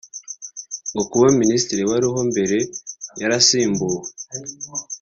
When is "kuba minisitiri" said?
1.11-1.81